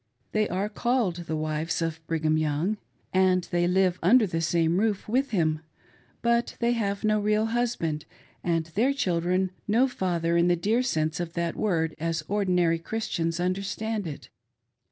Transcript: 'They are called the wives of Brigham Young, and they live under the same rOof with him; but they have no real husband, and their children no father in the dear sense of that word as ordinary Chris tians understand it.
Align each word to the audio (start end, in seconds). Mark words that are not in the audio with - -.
'They 0.31 0.49
are 0.49 0.67
called 0.67 1.17
the 1.27 1.35
wives 1.35 1.79
of 1.79 2.01
Brigham 2.07 2.35
Young, 2.35 2.77
and 3.13 3.43
they 3.51 3.67
live 3.67 3.99
under 4.01 4.25
the 4.25 4.41
same 4.41 4.77
rOof 4.79 5.07
with 5.07 5.29
him; 5.29 5.59
but 6.23 6.55
they 6.59 6.71
have 6.71 7.03
no 7.03 7.19
real 7.19 7.45
husband, 7.45 8.05
and 8.43 8.65
their 8.73 8.93
children 8.93 9.51
no 9.67 9.87
father 9.87 10.35
in 10.37 10.47
the 10.47 10.55
dear 10.55 10.81
sense 10.81 11.19
of 11.19 11.33
that 11.33 11.55
word 11.55 11.95
as 11.99 12.23
ordinary 12.27 12.79
Chris 12.79 13.09
tians 13.09 13.39
understand 13.39 14.07
it. 14.07 14.29